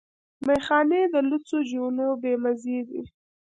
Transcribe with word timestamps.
ميخانې 0.47 1.01
د 1.13 1.15
لوڅو 1.29 1.57
جونو 1.69 2.07
بې 2.21 2.33
مزې 2.43 2.79
دي 2.89 3.01